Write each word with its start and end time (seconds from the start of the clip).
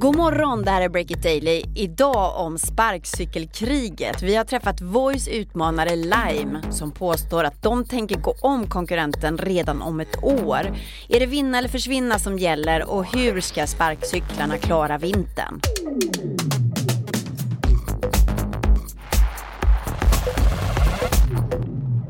God 0.00 0.16
morgon, 0.16 0.62
det 0.62 0.70
här 0.70 0.82
är 0.82 0.88
Break 0.88 1.10
It 1.10 1.22
Daily. 1.22 1.62
Idag 1.74 2.40
om 2.40 2.58
sparkcykelkriget. 2.58 4.22
Vi 4.22 4.36
har 4.36 4.44
träffat 4.44 4.80
Voice 4.80 5.28
utmanare 5.28 5.96
Lime 5.96 6.62
som 6.70 6.92
påstår 6.92 7.44
att 7.44 7.62
de 7.62 7.84
tänker 7.84 8.16
gå 8.16 8.34
om 8.40 8.66
konkurrenten 8.66 9.38
redan 9.38 9.82
om 9.82 10.00
ett 10.00 10.22
år. 10.22 10.76
Är 11.08 11.20
det 11.20 11.26
vinna 11.26 11.58
eller 11.58 11.68
försvinna 11.68 12.18
som 12.18 12.38
gäller 12.38 12.90
och 12.90 13.04
hur 13.16 13.40
ska 13.40 13.66
sparkcyklarna 13.66 14.58
klara 14.58 14.98
vintern? 14.98 15.60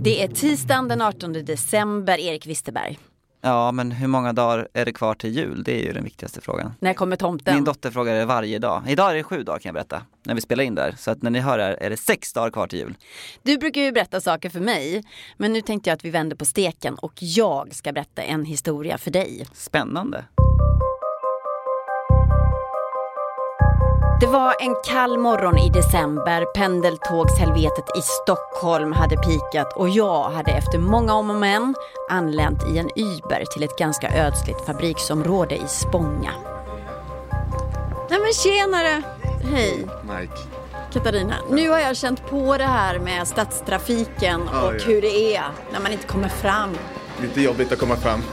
Det 0.00 0.22
är 0.22 0.28
tisdagen 0.28 0.88
den 0.88 1.02
18 1.02 1.32
december, 1.32 2.18
Erik 2.18 2.46
Wisterberg. 2.46 2.98
Ja, 3.40 3.72
men 3.72 3.92
hur 3.92 4.08
många 4.08 4.32
dagar 4.32 4.68
är 4.72 4.84
det 4.84 4.92
kvar 4.92 5.14
till 5.14 5.30
jul? 5.30 5.62
Det 5.64 5.80
är 5.80 5.84
ju 5.84 5.92
den 5.92 6.04
viktigaste 6.04 6.40
frågan. 6.40 6.72
När 6.80 6.94
kommer 6.94 7.16
tomten? 7.16 7.54
Min 7.54 7.64
dotter 7.64 7.90
frågar 7.90 8.14
det 8.14 8.24
varje 8.24 8.58
dag. 8.58 8.82
Idag 8.88 9.10
är 9.10 9.14
det 9.14 9.22
sju 9.22 9.42
dagar 9.42 9.58
kan 9.58 9.68
jag 9.68 9.74
berätta, 9.74 10.02
när 10.22 10.34
vi 10.34 10.40
spelar 10.40 10.64
in 10.64 10.74
där. 10.74 10.94
Så 10.98 11.10
att 11.10 11.22
när 11.22 11.30
ni 11.30 11.38
hör 11.38 11.58
det 11.58 11.64
här 11.64 11.72
är 11.72 11.90
det 11.90 11.96
sex 11.96 12.32
dagar 12.32 12.50
kvar 12.50 12.66
till 12.66 12.78
jul. 12.78 12.94
Du 13.42 13.58
brukar 13.58 13.80
ju 13.80 13.92
berätta 13.92 14.20
saker 14.20 14.50
för 14.50 14.60
mig, 14.60 15.04
men 15.36 15.52
nu 15.52 15.60
tänkte 15.60 15.90
jag 15.90 15.94
att 15.94 16.04
vi 16.04 16.10
vänder 16.10 16.36
på 16.36 16.44
steken 16.44 16.94
och 16.94 17.12
jag 17.18 17.74
ska 17.74 17.92
berätta 17.92 18.22
en 18.22 18.44
historia 18.44 18.98
för 18.98 19.10
dig. 19.10 19.46
Spännande. 19.54 20.24
Var 24.32 24.54
en 24.60 24.76
kall 24.84 25.18
morgon 25.18 25.58
i 25.58 25.70
december. 25.70 26.44
Pendeltågshelvetet 26.54 27.84
i 27.98 28.02
Stockholm 28.02 28.92
hade 28.92 29.16
pikat 29.16 29.72
och 29.76 29.88
jag 29.88 30.30
hade 30.30 30.50
efter 30.50 30.78
många 30.78 31.14
om 31.14 31.30
och 31.30 31.36
men 31.36 31.74
anlänt 32.10 32.62
i 32.72 32.78
en 32.78 32.90
Uber 32.96 33.44
till 33.52 33.62
ett 33.62 33.78
ganska 33.78 34.26
ödsligt 34.26 34.66
fabriksområde 34.66 35.54
i 35.54 35.62
Spånga. 35.68 36.30
Nej 38.10 38.18
men 38.20 38.32
tjenare! 38.32 39.02
Hej! 39.52 39.86
Mike. 40.02 40.32
Katarina, 40.92 41.34
nu 41.50 41.68
har 41.70 41.78
jag 41.78 41.96
känt 41.96 42.30
på 42.30 42.56
det 42.58 42.64
här 42.64 42.98
med 42.98 43.28
stadstrafiken 43.28 44.42
och 44.42 44.48
Ja, 44.54 44.72
ja. 44.78 44.84
hur 44.86 45.02
det 45.02 45.36
är 45.36 45.44
när 45.72 45.80
man 45.80 45.92
inte 45.92 46.06
kommer 46.06 46.28
fram. 46.28 46.70
Lite 47.22 47.40
jobbigt 47.40 47.72
att 47.72 47.78
komma 47.78 47.96
fram. 47.96 48.22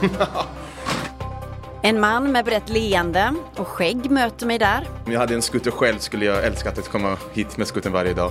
En 1.86 2.00
man 2.00 2.32
med 2.32 2.44
brett 2.44 2.68
leende 2.68 3.34
och 3.56 3.68
skägg 3.68 4.10
möter 4.10 4.46
mig 4.46 4.58
där. 4.58 4.88
Om 5.06 5.12
jag 5.12 5.20
hade 5.20 5.34
en 5.34 5.42
skoter 5.42 5.70
själv 5.70 5.98
skulle 5.98 6.24
jag 6.24 6.44
älska 6.44 6.68
att 6.68 6.88
komma 6.88 7.16
hit 7.32 7.56
med 7.56 7.66
skotern 7.66 7.92
varje 7.92 8.14
dag. 8.14 8.30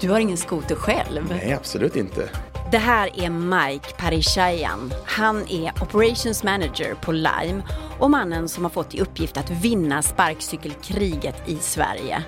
Du 0.00 0.10
har 0.10 0.18
ingen 0.18 0.36
skoter 0.36 0.74
själv. 0.74 1.26
Nej, 1.28 1.52
absolut 1.52 1.96
inte. 1.96 2.28
Det 2.70 2.78
här 2.78 3.20
är 3.20 3.30
Mike 3.30 3.88
Parishayan. 3.98 4.92
Han 5.04 5.48
är 5.48 5.82
Operations 5.82 6.44
Manager 6.44 6.94
på 6.94 7.12
Lime 7.12 7.62
och 7.98 8.10
mannen 8.10 8.48
som 8.48 8.64
har 8.64 8.70
fått 8.70 8.94
i 8.94 9.00
uppgift 9.00 9.36
att 9.36 9.50
vinna 9.50 10.02
sparkcykelkriget 10.02 11.48
i 11.48 11.56
Sverige. 11.56 12.24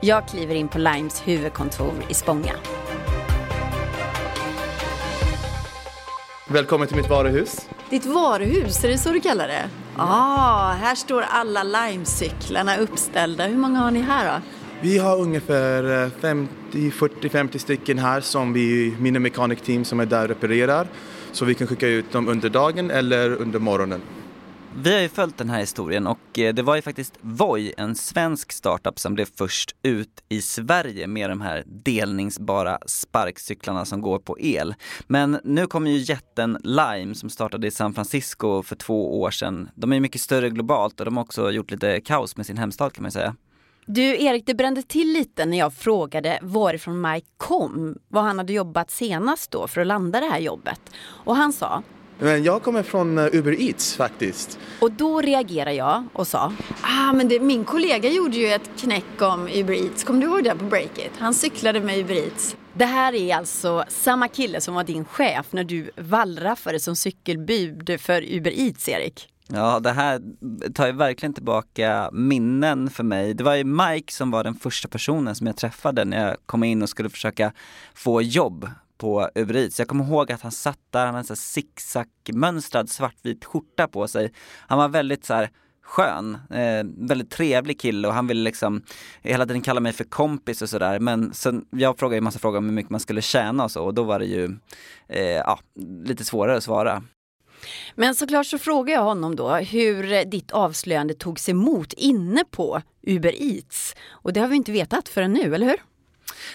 Jag 0.00 0.28
kliver 0.28 0.54
in 0.54 0.68
på 0.68 0.78
Limes 0.78 1.22
huvudkontor 1.24 1.94
i 2.08 2.14
Spånga. 2.14 2.52
Välkommen 6.48 6.88
till 6.88 6.96
mitt 6.96 7.10
varuhus. 7.10 7.68
Ditt 7.90 8.06
varuhus, 8.06 8.84
är 8.84 8.88
det 8.88 8.98
så 8.98 9.12
du 9.12 9.20
kallar 9.20 9.48
det? 9.48 9.70
Ah, 9.98 10.72
här 10.72 10.94
står 10.94 11.22
alla 11.22 11.62
Lime-cyklarna 11.62 12.76
uppställda. 12.78 13.46
Hur 13.46 13.56
många 13.56 13.78
har 13.78 13.90
ni 13.90 14.00
här 14.00 14.34
då? 14.34 14.42
Vi 14.80 14.98
har 14.98 15.20
ungefär 15.20 16.10
50, 16.20 16.90
40, 16.90 17.28
50 17.28 17.58
stycken 17.58 17.98
här 17.98 18.20
som 18.20 18.52
vi, 18.52 18.96
mina 19.00 19.18
mechanic 19.18 19.60
team 19.60 19.84
som 19.84 20.00
är 20.00 20.06
där 20.06 20.22
och 20.22 20.28
reparerar. 20.28 20.88
Så 21.32 21.44
vi 21.44 21.54
kan 21.54 21.66
skicka 21.66 21.88
ut 21.88 22.12
dem 22.12 22.28
under 22.28 22.48
dagen 22.48 22.90
eller 22.90 23.36
under 23.36 23.58
morgonen. 23.58 24.00
Vi 24.82 24.94
har 24.94 25.00
ju 25.00 25.08
följt 25.08 25.38
den 25.38 25.50
här 25.50 25.60
historien 25.60 26.06
och 26.06 26.38
eh, 26.38 26.54
det 26.54 26.62
var 26.62 26.76
ju 26.76 26.82
faktiskt 26.82 27.18
Voi, 27.20 27.72
en 27.76 27.94
svensk 27.94 28.52
startup 28.52 28.98
som 28.98 29.14
blev 29.14 29.28
först 29.36 29.76
ut 29.82 30.24
i 30.28 30.42
Sverige 30.42 31.06
med 31.06 31.30
de 31.30 31.40
här 31.40 31.64
delningsbara 31.66 32.78
sparkcyklarna 32.86 33.84
som 33.84 34.00
går 34.00 34.18
på 34.18 34.40
el. 34.40 34.74
Men 35.06 35.40
nu 35.44 35.66
kommer 35.66 35.90
ju 35.90 35.98
jätten 35.98 36.58
Lime 36.62 37.14
som 37.14 37.30
startade 37.30 37.66
i 37.66 37.70
San 37.70 37.94
Francisco 37.94 38.62
för 38.62 38.76
två 38.76 39.20
år 39.20 39.30
sedan. 39.30 39.68
De 39.74 39.92
är 39.92 39.96
ju 39.96 40.00
mycket 40.00 40.20
större 40.20 40.50
globalt 40.50 41.00
och 41.00 41.04
de 41.06 41.16
har 41.16 41.24
också 41.24 41.50
gjort 41.50 41.70
lite 41.70 42.00
kaos 42.00 42.36
med 42.36 42.46
sin 42.46 42.58
hemstad 42.58 42.92
kan 42.92 43.02
man 43.02 43.12
säga. 43.12 43.36
Du 43.86 44.02
Erik, 44.02 44.46
det 44.46 44.54
brände 44.54 44.82
till 44.82 45.12
lite 45.12 45.46
när 45.46 45.58
jag 45.58 45.74
frågade 45.74 46.38
varifrån 46.42 47.00
Mike 47.00 47.26
kom, 47.36 47.98
var 48.08 48.22
han 48.22 48.38
hade 48.38 48.52
jobbat 48.52 48.90
senast 48.90 49.50
då 49.50 49.68
för 49.68 49.80
att 49.80 49.86
landa 49.86 50.20
det 50.20 50.26
här 50.26 50.38
jobbet. 50.40 50.80
Och 51.06 51.36
han 51.36 51.52
sa, 51.52 51.82
men 52.18 52.44
jag 52.44 52.62
kommer 52.62 52.82
från 52.82 53.18
eh, 53.18 53.28
Uber 53.32 53.60
Eats 53.60 53.96
faktiskt. 53.96 54.58
och 54.80 54.92
då 54.92 55.20
reagerade 55.20 55.72
jag 55.72 56.04
och 56.12 56.26
sa, 56.26 56.52
ah 56.80 57.12
men 57.12 57.28
det, 57.28 57.40
min 57.40 57.64
kollega 57.64 58.08
gjorde 58.10 58.36
ju 58.36 58.46
ett 58.46 58.70
knäck 58.78 59.22
om 59.22 59.48
Uber 59.54 59.74
Eats, 59.74 60.04
kommer 60.04 60.20
du 60.20 60.26
ihåg 60.26 60.44
det 60.44 60.54
på 60.56 60.64
Breakit? 60.64 61.10
Han 61.18 61.34
cyklade 61.34 61.80
med 61.80 61.98
Uber 61.98 62.14
Eats. 62.14 62.56
Det 62.72 62.84
här 62.84 63.14
är 63.14 63.36
alltså 63.36 63.84
samma 63.88 64.28
kille 64.28 64.60
som 64.60 64.74
var 64.74 64.84
din 64.84 65.04
chef 65.04 65.46
när 65.50 65.64
du 65.64 65.90
wallraffade 65.96 66.80
som 66.80 66.96
cykelbud 66.96 68.00
för 68.00 68.34
Uber 68.36 68.60
Eats, 68.60 68.88
Erik. 68.88 69.28
Ja, 69.48 69.80
det 69.80 69.92
här 69.92 70.22
tar 70.74 70.86
ju 70.86 70.92
verkligen 70.92 71.34
tillbaka 71.34 72.10
minnen 72.12 72.90
för 72.90 73.04
mig. 73.04 73.34
Det 73.34 73.44
var 73.44 73.54
ju 73.54 73.64
Mike 73.64 74.12
som 74.12 74.30
var 74.30 74.44
den 74.44 74.54
första 74.54 74.88
personen 74.88 75.34
som 75.34 75.46
jag 75.46 75.56
träffade 75.56 76.04
när 76.04 76.28
jag 76.28 76.36
kom 76.46 76.64
in 76.64 76.82
och 76.82 76.88
skulle 76.88 77.08
försöka 77.10 77.52
få 77.94 78.22
jobb 78.22 78.70
på 78.98 79.30
Uber 79.34 79.56
Eats. 79.56 79.78
Jag 79.78 79.88
kommer 79.88 80.04
ihåg 80.04 80.32
att 80.32 80.42
han 80.42 80.52
satt 80.52 80.78
där, 80.90 81.06
han 81.06 81.14
hade 81.14 81.32
en 81.32 81.36
sicksackmönstrad 81.36 82.90
svartvit 82.90 83.44
skjorta 83.44 83.88
på 83.88 84.08
sig. 84.08 84.32
Han 84.68 84.78
var 84.78 84.88
väldigt 84.88 85.24
så 85.24 85.34
här 85.34 85.50
skön, 85.86 86.38
eh, 86.50 86.84
väldigt 87.08 87.30
trevlig 87.30 87.80
kille 87.80 88.08
och 88.08 88.14
han 88.14 88.26
ville 88.26 88.42
liksom 88.42 88.82
hela 89.22 89.46
tiden 89.46 89.62
kalla 89.62 89.80
mig 89.80 89.92
för 89.92 90.04
kompis 90.04 90.62
och 90.62 90.68
sådär 90.68 90.98
men 90.98 91.34
sen, 91.34 91.64
jag 91.70 91.98
frågade 91.98 92.16
ju 92.16 92.20
massa 92.20 92.38
frågor 92.38 92.58
om 92.58 92.64
hur 92.64 92.72
mycket 92.72 92.90
man 92.90 93.00
skulle 93.00 93.22
tjäna 93.22 93.64
och 93.64 93.70
så 93.70 93.84
och 93.84 93.94
då 93.94 94.02
var 94.02 94.18
det 94.18 94.24
ju 94.24 94.56
eh, 95.08 95.20
ja, 95.22 95.58
lite 96.04 96.24
svårare 96.24 96.56
att 96.56 96.64
svara. 96.64 97.02
Men 97.94 98.14
såklart 98.14 98.46
så 98.46 98.58
frågar 98.58 98.94
jag 98.94 99.02
honom 99.02 99.36
då 99.36 99.54
hur 99.54 100.24
ditt 100.24 100.50
avslöjande 100.50 101.14
togs 101.14 101.48
emot 101.48 101.92
inne 101.92 102.44
på 102.50 102.82
Uber 103.02 103.42
Eats. 103.42 103.94
Och 104.08 104.32
det 104.32 104.40
har 104.40 104.48
vi 104.48 104.56
inte 104.56 104.72
vetat 104.72 105.08
förrän 105.08 105.32
nu, 105.32 105.54
eller 105.54 105.66
hur? 105.66 105.95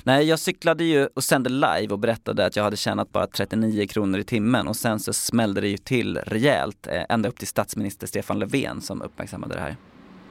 Nej, 0.03 0.25
jag 0.25 0.39
cyklade 0.39 0.83
ju 0.83 1.07
och 1.13 1.23
sände 1.23 1.49
live 1.49 1.87
och 1.89 1.99
berättade 1.99 2.45
att 2.45 2.55
jag 2.55 2.63
hade 2.63 2.77
tjänat 2.77 3.11
bara 3.11 3.27
39 3.27 3.87
kronor 3.87 4.19
i 4.19 4.23
timmen 4.23 4.67
och 4.67 4.75
sen 4.75 4.99
så 4.99 5.13
smällde 5.13 5.61
det 5.61 5.67
ju 5.67 5.77
till 5.77 6.17
rejält, 6.17 6.87
eh, 6.87 7.01
ända 7.09 7.29
upp 7.29 7.39
till 7.39 7.47
statsminister 7.47 8.07
Stefan 8.07 8.39
Löfven 8.39 8.81
som 8.81 9.01
uppmärksammade 9.01 9.53
det 9.53 9.59
här. 9.59 9.75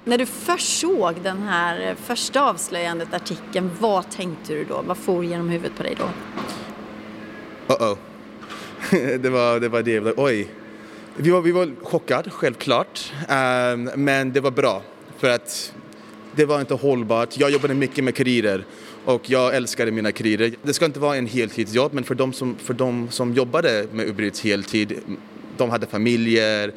När 0.04 0.18
du 0.18 0.26
först 0.26 0.80
såg 0.80 1.14
den 1.22 1.42
här 1.42 1.94
första 1.94 2.42
avslöjandet, 2.42 3.14
artikeln, 3.14 3.70
vad 3.78 4.10
tänkte 4.10 4.52
du 4.52 4.64
då? 4.64 4.82
Vad 4.82 4.96
for 4.96 5.24
genom 5.24 5.48
huvudet 5.48 5.76
på 5.76 5.82
dig 5.82 5.96
då? 5.98 6.08
Uh-oh. 7.74 7.96
det 9.18 9.30
var 9.30 9.60
det. 9.60 9.68
Var 9.68 9.82
det. 9.82 10.14
Oj. 10.16 10.48
Vi 11.16 11.30
var, 11.30 11.40
vi 11.40 11.52
var 11.52 11.70
chockade, 11.82 12.30
självklart. 12.30 13.12
Ehm, 13.28 13.90
men 13.94 14.32
det 14.32 14.40
var 14.40 14.50
bra. 14.50 14.82
För 15.18 15.30
att 15.30 15.74
det 16.36 16.44
var 16.44 16.60
inte 16.60 16.74
hållbart. 16.74 17.38
Jag 17.38 17.50
jobbade 17.50 17.74
mycket 17.74 18.04
med 18.04 18.14
kurirer 18.14 18.64
och 19.04 19.30
jag 19.30 19.56
älskade 19.56 19.90
mina 19.90 20.12
kurirer. 20.12 20.54
Det 20.62 20.72
ska 20.72 20.84
inte 20.84 21.00
vara 21.00 21.16
en 21.16 21.26
heltidsjobb 21.26 21.92
men 21.92 22.04
för 22.04 22.14
de 22.14 22.32
som, 22.32 22.56
för 22.56 22.74
de 22.74 23.08
som 23.10 23.34
jobbade 23.34 23.86
med 23.92 24.08
Uber 24.08 24.22
Eats 24.22 24.40
heltid, 24.40 25.00
de 25.56 25.70
hade 25.70 25.86
familjer 25.86 26.72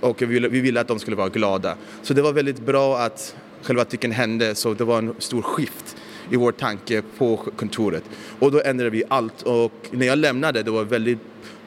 och 0.00 0.22
vi 0.22 0.26
ville, 0.26 0.48
vi 0.48 0.60
ville 0.60 0.80
att 0.80 0.88
de 0.88 0.98
skulle 0.98 1.16
vara 1.16 1.28
glada. 1.28 1.76
Så 2.02 2.14
det 2.14 2.22
var 2.22 2.32
väldigt 2.32 2.60
bra 2.60 2.98
att 2.98 3.36
själva 3.62 3.82
artikeln 3.82 4.12
hände 4.12 4.54
så 4.54 4.74
det 4.74 4.84
var 4.84 4.98
en 4.98 5.14
stor 5.18 5.42
skift 5.42 5.96
i 6.30 6.36
vår 6.36 6.52
tanke 6.52 7.02
på 7.18 7.36
kontoret. 7.36 8.04
Och 8.38 8.52
då 8.52 8.62
ändrade 8.64 8.90
vi 8.90 9.02
allt 9.08 9.42
och 9.42 9.72
när 9.90 10.06
jag 10.06 10.18
lämnade 10.18 10.62
det 10.62 10.70
var 10.70 10.84
väldigt 10.84 11.18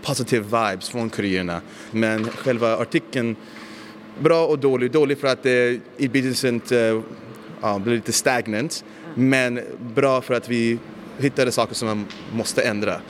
positiva 0.04 0.70
vibes 0.70 0.90
från 0.90 1.10
kurirerna. 1.10 1.62
Men 1.92 2.30
själva 2.30 2.78
artikeln, 2.78 3.36
bra 4.22 4.46
och 4.46 4.60
dålig. 4.60 4.92
Dålig 4.92 5.18
för 5.18 5.28
att 5.28 5.46
i 5.46 6.10
businessen 6.14 6.62
ja, 7.62 7.80
blev 7.80 7.96
lite 7.96 8.12
stagnant. 8.12 8.86
Men 9.16 9.60
bra 9.96 10.22
för 10.22 10.34
att 10.34 10.50
vi 10.50 10.80
hittade 11.18 11.52
saker 11.52 11.76
som 11.76 11.88
man 11.88 12.06
måste 12.34 12.62
ändra. 12.62 13.02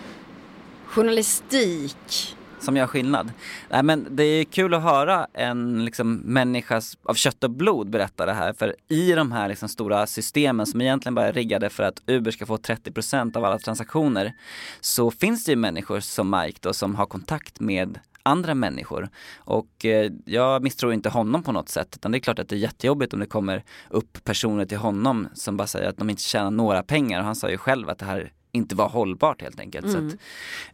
Journalistik. 0.85 2.35
Som 2.59 2.77
gör 2.77 2.87
skillnad. 2.87 3.31
Nej 3.69 3.83
men 3.83 4.07
det 4.09 4.23
är 4.23 4.43
kul 4.43 4.73
att 4.73 4.83
höra 4.83 5.27
en 5.33 5.85
liksom, 5.85 6.15
människa 6.15 6.81
av 7.03 7.13
kött 7.13 7.43
och 7.43 7.51
blod 7.51 7.89
berätta 7.89 8.25
det 8.25 8.33
här. 8.33 8.53
För 8.53 8.75
i 8.87 9.11
de 9.11 9.31
här 9.31 9.49
liksom, 9.49 9.69
stora 9.69 10.07
systemen 10.07 10.65
som 10.65 10.81
egentligen 10.81 11.15
bara 11.15 11.27
är 11.27 11.33
riggade 11.33 11.69
för 11.69 11.83
att 11.83 12.01
Uber 12.07 12.31
ska 12.31 12.45
få 12.45 12.57
30% 12.57 13.37
av 13.37 13.45
alla 13.45 13.59
transaktioner 13.59 14.33
så 14.81 15.11
finns 15.11 15.45
det 15.45 15.51
ju 15.51 15.55
människor 15.55 15.99
som 15.99 16.29
Mike 16.29 16.57
då 16.61 16.73
som 16.73 16.95
har 16.95 17.05
kontakt 17.05 17.59
med 17.59 17.99
andra 18.23 18.55
människor. 18.55 19.09
Och 19.37 19.85
eh, 19.85 20.11
jag 20.25 20.63
misstror 20.63 20.93
inte 20.93 21.09
honom 21.09 21.43
på 21.43 21.51
något 21.51 21.69
sätt 21.69 21.95
utan 21.95 22.11
det 22.11 22.17
är 22.17 22.19
klart 22.19 22.39
att 22.39 22.49
det 22.49 22.55
är 22.55 22.59
jättejobbigt 22.59 23.13
om 23.13 23.19
det 23.19 23.25
kommer 23.25 23.63
upp 23.89 24.23
personer 24.23 24.65
till 24.65 24.77
honom 24.77 25.27
som 25.33 25.57
bara 25.57 25.67
säger 25.67 25.89
att 25.89 25.97
de 25.97 26.09
inte 26.09 26.21
tjänar 26.21 26.51
några 26.51 26.83
pengar 26.83 27.19
och 27.19 27.25
han 27.25 27.35
sa 27.35 27.49
ju 27.49 27.57
själv 27.57 27.89
att 27.89 27.99
det 27.99 28.05
här 28.05 28.31
inte 28.51 28.75
var 28.75 28.89
hållbart 28.89 29.41
helt 29.41 29.59
enkelt. 29.59 29.91
Så 29.91 29.97
att 29.97 30.13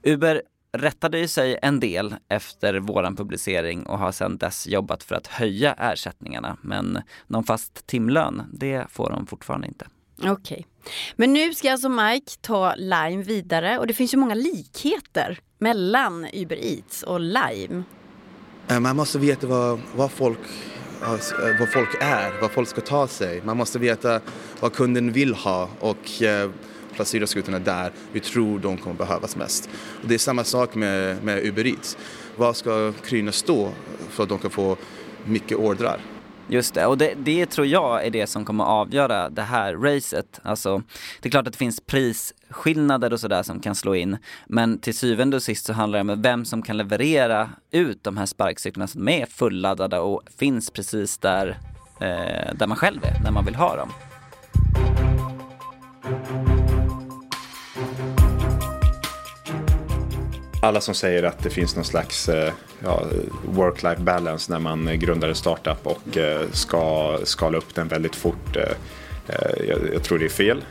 Uber 0.03 0.41
rättade 0.71 1.19
ju 1.19 1.27
sig 1.27 1.59
en 1.61 1.79
del 1.79 2.15
efter 2.27 2.79
våran 2.79 3.15
publicering 3.15 3.85
och 3.85 3.99
har 3.99 4.11
sedan 4.11 4.37
dess 4.37 4.67
jobbat 4.67 5.03
för 5.03 5.15
att 5.15 5.27
höja 5.27 5.73
ersättningarna. 5.73 6.57
Men 6.61 6.99
någon 7.27 7.43
fast 7.43 7.87
timlön, 7.87 8.43
det 8.53 8.85
får 8.89 9.09
de 9.09 9.27
fortfarande 9.27 9.67
inte. 9.67 9.87
Okej. 10.17 10.31
Okay. 10.31 10.63
Men 11.15 11.33
nu 11.33 11.53
ska 11.53 11.71
alltså 11.71 11.89
Mike 11.89 12.31
ta 12.41 12.75
Lime 12.75 13.23
vidare 13.23 13.79
och 13.79 13.87
det 13.87 13.93
finns 13.93 14.13
ju 14.13 14.17
många 14.17 14.35
likheter 14.35 15.39
mellan 15.59 16.27
Uber 16.33 16.55
Eats 16.55 17.03
och 17.03 17.19
Lime. 17.19 17.83
Eh, 18.67 18.79
man 18.79 18.95
måste 18.95 19.19
veta 19.19 19.47
vad, 19.47 19.79
vad, 19.95 20.11
folk, 20.11 20.39
eh, 21.01 21.59
vad 21.59 21.71
folk 21.73 21.89
är, 22.01 22.41
vad 22.41 22.51
folk 22.51 22.69
ska 22.69 22.81
ta 22.81 23.07
sig. 23.07 23.41
Man 23.43 23.57
måste 23.57 23.79
veta 23.79 24.21
vad 24.59 24.73
kunden 24.73 25.11
vill 25.11 25.33
ha 25.33 25.69
och 25.79 26.21
eh, 26.21 26.51
placera 26.93 27.27
skutorna 27.27 27.59
där 27.59 27.91
vi 28.11 28.19
tror 28.19 28.59
de 28.59 28.77
kommer 28.77 28.95
behövas 28.95 29.35
mest. 29.35 29.69
Och 30.01 30.07
det 30.07 30.13
är 30.13 30.19
samma 30.19 30.43
sak 30.43 30.75
med, 30.75 31.23
med 31.23 31.45
Uber 31.45 31.67
Eats. 31.67 31.97
Vad 32.35 32.55
ska 32.55 32.93
kryna 33.05 33.31
stå 33.31 33.71
för 34.09 34.23
att 34.23 34.29
de 34.29 34.39
kan 34.39 34.51
få 34.51 34.77
mycket 35.25 35.57
ordrar? 35.57 36.01
Just 36.49 36.73
det, 36.73 36.85
och 36.85 36.97
det, 36.97 37.13
det, 37.17 37.45
tror 37.45 37.67
jag 37.67 38.05
är 38.05 38.09
det 38.09 38.27
som 38.27 38.45
kommer 38.45 38.63
avgöra 38.63 39.29
det 39.29 39.41
här 39.41 39.75
racet. 39.75 40.39
Alltså, 40.43 40.81
det 41.21 41.29
är 41.29 41.31
klart 41.31 41.47
att 41.47 41.53
det 41.53 41.57
finns 41.57 41.81
prisskillnader 41.81 43.13
och 43.13 43.19
sådär 43.19 43.43
som 43.43 43.59
kan 43.59 43.75
slå 43.75 43.95
in. 43.95 44.17
Men 44.47 44.79
till 44.79 44.97
syvende 44.97 45.37
och 45.37 45.43
sist 45.43 45.65
så 45.65 45.73
handlar 45.73 46.03
det 46.03 46.13
om 46.13 46.21
vem 46.21 46.45
som 46.45 46.61
kan 46.61 46.77
leverera 46.77 47.49
ut 47.71 48.03
de 48.03 48.17
här 48.17 48.25
sparkcyklarna 48.25 48.87
som 48.87 49.07
är 49.07 49.25
fulladdade 49.25 49.99
och 49.99 50.21
finns 50.37 50.71
precis 50.71 51.17
där, 51.17 51.57
eh, 52.01 52.53
där 52.55 52.67
man 52.67 52.77
själv 52.77 52.99
är, 53.03 53.23
när 53.23 53.31
man 53.31 53.45
vill 53.45 53.55
ha 53.55 53.75
dem. 53.75 53.89
Alla 60.61 60.81
som 60.81 60.95
säger 60.95 61.23
att 61.23 61.43
det 61.43 61.49
finns 61.49 61.75
någon 61.75 61.85
slags 61.85 62.29
eh, 62.29 62.53
ja, 62.83 63.03
work-life 63.45 64.01
balance 64.01 64.51
när 64.51 64.59
man 64.59 64.99
grundar 64.99 65.27
en 65.27 65.35
startup 65.35 65.87
och 65.87 66.17
eh, 66.17 66.41
ska 66.51 67.17
skala 67.23 67.57
upp 67.57 67.75
den 67.75 67.87
väldigt 67.87 68.15
fort. 68.15 68.55
Eh, 68.55 69.67
jag, 69.67 69.79
jag 69.93 70.03
tror 70.03 70.19
det 70.19 70.25
är 70.25 70.29
fel. 70.29 70.65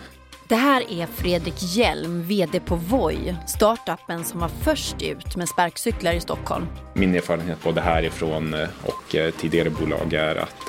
Det 0.49 0.56
här 0.56 0.93
är 0.93 1.06
Fredrik 1.06 1.55
Hjelm, 1.59 2.23
VD 2.23 2.61
på 2.61 2.77
Voi, 2.77 3.37
startupen 3.47 4.25
som 4.25 4.41
var 4.41 4.50
först 4.62 5.03
ut 5.03 5.37
med 5.37 5.49
sparkcyklar 5.49 6.12
i 6.12 6.21
Stockholm. 6.21 6.67
Min 6.94 7.15
erfarenhet 7.15 7.62
både 7.62 7.81
härifrån 7.81 8.55
och 8.82 9.17
tidigare 9.39 9.71
bolag 9.71 10.12
är 10.12 10.37
att 10.37 10.67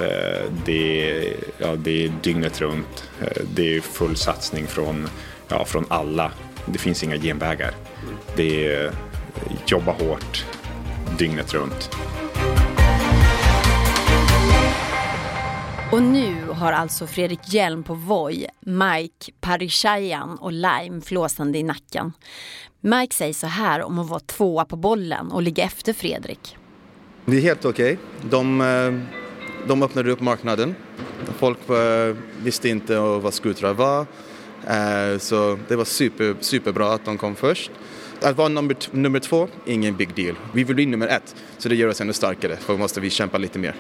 det, 0.66 1.24
ja, 1.58 1.76
det 1.76 2.06
är 2.06 2.12
dygnet 2.24 2.62
runt. 2.62 3.10
Det 3.56 3.78
är 3.78 3.82
full 3.82 4.16
satsning 4.16 4.68
från, 4.68 5.08
ja, 5.48 5.66
från 5.66 5.86
alla. 5.88 6.32
Det 6.66 6.78
finns 6.78 7.04
inga 7.04 7.18
genvägar. 7.18 7.72
Det 8.36 8.66
är 8.66 8.92
jobba 9.68 9.92
hårt 9.92 10.46
dygnet 11.18 11.54
runt. 11.54 11.90
Och 15.92 16.02
nu 16.02 16.46
har 16.52 16.74
alltså 16.74 17.08
Fredrik 17.08 17.54
Hjelm 17.54 17.84
på 17.84 17.94
Voi, 17.94 18.48
Mike 18.60 19.32
Parishayan 19.42 20.38
och 20.38 20.52
Lime 20.52 21.02
flåsande 21.02 21.58
i 21.58 21.64
nacken. 21.64 22.14
Mike 22.82 23.16
säger 23.16 23.34
så 23.34 23.48
här 23.48 23.82
om 23.82 24.00
att 24.00 24.10
vara 24.10 24.20
tvåa 24.20 24.66
på 24.66 24.76
bollen 24.76 25.32
och 25.32 25.42
ligga 25.42 25.64
efter 25.64 25.94
Fredrik. 25.94 26.58
Det 27.26 27.38
är 27.38 27.42
helt 27.42 27.66
okej. 27.66 27.94
Okay. 27.94 28.30
De, 28.30 28.62
eh, 28.62 29.18
de 29.68 29.84
öppnade 29.84 30.12
upp 30.12 30.22
marknaden. 30.22 30.76
Folk 31.40 31.70
eh, 31.70 32.16
visste 32.44 32.70
inte 32.70 33.00
vad 33.00 33.34
skutrar 33.34 33.74
var. 33.74 34.06
Eh, 34.68 35.18
så 35.20 35.58
det 35.68 35.76
var 35.76 35.86
super, 35.86 36.36
superbra 36.40 36.94
att 36.94 37.06
de 37.06 37.18
kom 37.18 37.36
först. 37.36 37.72
Att 38.22 38.38
vara 38.38 38.48
nummer, 38.48 38.76
nummer 38.92 39.20
två, 39.20 39.48
ingen 39.66 39.96
big 39.96 40.16
deal. 40.16 40.36
Vi 40.54 40.64
vill 40.64 40.76
bli 40.76 40.86
nummer 40.86 41.08
ett, 41.08 41.36
så 41.58 41.70
det 41.70 41.76
gör 41.76 41.88
oss 41.88 42.02
ännu 42.02 42.14
starkare, 42.14 42.58
för 42.58 42.74
då 42.74 42.80
måste 42.80 43.00
vi 43.00 43.10
kämpa 43.10 43.38
lite 43.38 43.60
mer. 43.60 43.76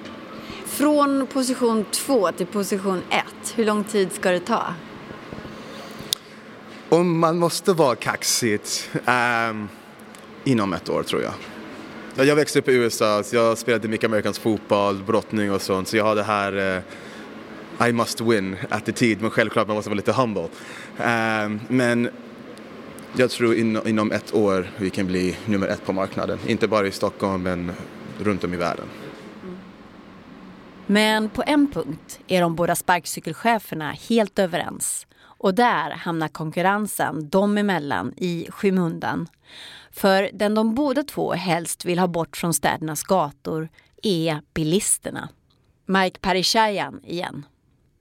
Från 0.65 1.27
position 1.27 1.85
två 1.91 2.31
till 2.31 2.45
position 2.45 3.01
ett, 3.09 3.53
hur 3.55 3.65
lång 3.65 3.83
tid 3.83 4.11
ska 4.11 4.31
det 4.31 4.39
ta? 4.39 4.73
Om 6.89 7.19
man 7.19 7.37
måste 7.37 7.73
vara 7.73 7.95
kaxigt, 7.95 8.89
um, 9.49 9.69
inom 10.43 10.73
ett 10.73 10.89
år 10.89 11.03
tror 11.03 11.21
jag. 11.21 11.33
Jag 12.27 12.35
växte 12.35 12.59
upp 12.59 12.69
i 12.69 12.73
USA, 12.73 13.23
så 13.23 13.35
jag 13.35 13.57
spelade 13.57 13.87
mycket 13.87 14.05
amerikansk 14.05 14.41
fotboll, 14.41 15.03
brottning 15.03 15.51
och 15.51 15.61
sånt, 15.61 15.87
så 15.87 15.97
jag 15.97 16.03
har 16.03 16.15
det 16.15 16.23
här 16.23 16.81
uh, 17.79 17.89
I 17.89 17.93
must 17.93 18.21
win 18.21 18.55
attityd, 18.69 19.21
men 19.21 19.29
självklart 19.29 19.67
man 19.67 19.75
måste 19.75 19.89
vara 19.89 19.97
lite 19.97 20.11
humble. 20.11 20.47
Um, 20.97 21.59
men 21.67 22.09
jag 23.19 23.31
tror 23.31 23.55
in, 23.55 23.79
inom 23.85 24.11
ett 24.11 24.33
år 24.33 24.69
vi 24.77 24.89
kan 24.89 25.07
bli 25.07 25.37
nummer 25.45 25.67
ett 25.67 25.85
på 25.85 25.93
marknaden. 25.93 26.39
Inte 26.47 26.67
bara 26.67 26.87
i 26.87 26.91
Stockholm 26.91 27.43
men 27.43 27.71
runt 28.19 28.43
om 28.43 28.53
i 28.53 28.57
världen. 28.57 28.85
Men 30.85 31.29
på 31.29 31.43
en 31.47 31.71
punkt 31.71 32.19
är 32.27 32.41
de 32.41 32.55
båda 32.55 32.75
sparkcykelcheferna 32.75 33.91
helt 33.91 34.39
överens. 34.39 35.07
Och 35.19 35.55
där 35.55 35.91
hamnar 35.91 36.27
konkurrensen 36.27 37.29
dem 37.29 37.57
emellan 37.57 38.13
i 38.17 38.47
skymundan. 38.49 39.27
För 39.91 40.29
den 40.33 40.55
de 40.55 40.75
båda 40.75 41.03
två 41.03 41.33
helst 41.33 41.85
vill 41.85 41.99
ha 41.99 42.07
bort 42.07 42.37
från 42.37 42.53
städernas 42.53 43.03
gator 43.03 43.69
är 44.03 44.41
bilisterna. 44.53 45.29
Mike 45.85 46.19
Parishayan 46.19 46.99
igen. 47.03 47.45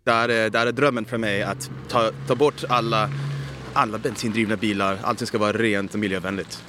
Det 0.05 0.11
är, 0.11 0.29
det 0.51 0.59
är 0.59 0.73
drömmen 0.73 1.05
för 1.05 1.19
mig 1.19 1.43
att 1.43 1.71
ta, 1.89 2.11
ta 2.27 2.35
bort 2.35 2.65
alla 2.69 3.11
alla 3.77 3.99
bensindrivna 3.99 4.57
bilar, 4.57 4.99
allting 5.03 5.27
ska 5.27 5.39
vara 5.39 5.53
rent 5.53 5.95
och 5.95 6.01
miljövänligt. 6.01 6.63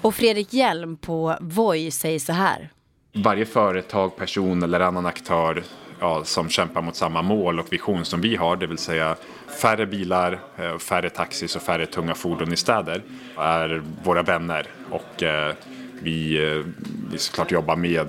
Och 0.00 0.14
Fredrik 0.14 0.52
Hjelm 0.52 0.96
på 0.96 1.36
Voi 1.40 1.90
säger 1.90 2.18
så 2.18 2.32
här. 2.32 2.70
Varje 3.12 3.46
företag, 3.46 4.16
person 4.16 4.62
eller 4.62 4.80
annan 4.80 5.06
aktör 5.06 5.62
ja, 6.00 6.24
som 6.24 6.48
kämpar 6.48 6.82
mot 6.82 6.96
samma 6.96 7.22
mål 7.22 7.60
och 7.60 7.72
vision 7.72 8.04
som 8.04 8.20
vi 8.20 8.36
har, 8.36 8.56
det 8.56 8.66
vill 8.66 8.78
säga 8.78 9.16
färre 9.60 9.86
bilar, 9.86 10.40
eh, 10.58 10.78
färre 10.78 11.10
taxis 11.10 11.56
och 11.56 11.62
färre 11.62 11.86
tunga 11.86 12.14
fordon 12.14 12.52
i 12.52 12.56
städer, 12.56 13.02
är 13.38 13.82
våra 14.04 14.22
vänner. 14.22 14.66
Och 14.90 15.22
eh, 15.22 15.54
vi, 16.02 16.46
eh, 16.46 16.64
vi 17.12 17.18
såklart 17.18 17.50
jobbar 17.50 17.76
med 17.76 18.06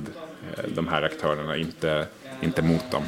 eh, 0.57 0.63
de 0.75 0.87
här 0.87 1.01
aktörerna, 1.01 1.57
inte, 1.57 2.07
inte 2.41 2.61
mot 2.61 2.91
dem. 2.91 3.03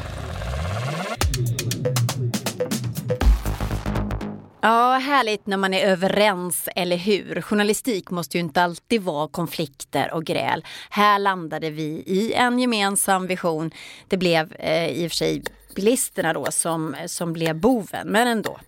Ja, 4.62 4.98
härligt 4.98 5.48
när 5.48 5.58
man 5.58 5.74
är 5.74 5.86
överens, 5.88 6.70
eller 6.76 6.98
hur? 6.98 7.42
Journalistik 7.42 8.10
måste 8.10 8.38
ju 8.38 8.44
inte 8.44 8.62
alltid 8.62 9.02
vara 9.02 9.28
konflikter 9.28 10.14
och 10.14 10.26
gräl. 10.26 10.66
Här 10.90 11.20
landade 11.20 11.70
vi 11.70 12.04
i 12.06 12.34
en 12.34 12.60
gemensam 12.60 13.28
vision. 13.28 13.72
Det 14.08 14.18
blev 14.18 14.54
eh, 14.60 14.88
i 14.88 15.08
och 15.08 15.12
för 15.12 15.16
sig 15.16 15.44
bilisterna 15.76 16.34
då 16.34 16.46
som, 16.50 16.96
som 17.06 17.34
blev 17.34 17.56
boven, 17.56 18.08
men 18.08 18.28
ändå. 18.28 18.60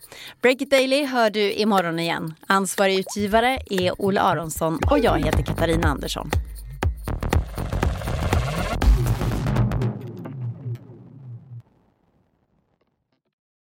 Break 0.41 0.61
it 0.61 0.71
Daily 0.71 1.05
hör 1.05 1.29
du 1.29 1.51
imorgon 1.51 1.99
igen. 1.99 2.33
Ansvarig 2.47 2.99
utgivare 2.99 3.59
är 3.69 4.01
Olle 4.01 4.21
Aronsson 4.21 4.79
och 4.91 4.99
jag 4.99 5.17
heter 5.25 5.43
Katarina 5.43 5.87
Andersson. 5.87 6.31